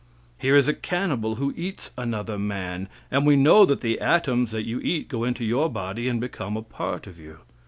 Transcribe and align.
Here 0.39 0.55
is 0.57 0.67
a 0.67 0.73
cannibal, 0.73 1.35
who 1.35 1.53
eats 1.55 1.91
another 1.95 2.39
man; 2.39 2.89
and 3.11 3.23
we 3.23 3.35
know 3.35 3.67
that 3.67 3.81
the 3.81 3.99
atoms 4.01 4.49
that 4.49 4.63
you 4.65 4.79
eat 4.79 5.07
go 5.09 5.23
into 5.23 5.45
your 5.45 5.69
body 5.69 6.07
and 6.07 6.19
become 6.19 6.57
a 6.57 6.63
part 6.63 7.05
of 7.05 7.19
you. 7.19 7.41